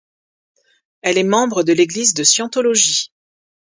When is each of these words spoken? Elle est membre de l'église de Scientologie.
Elle 1.03 1.19
est 1.19 1.23
membre 1.23 1.61
de 1.61 1.73
l'église 1.73 2.15
de 2.15 2.23
Scientologie. 2.23 3.11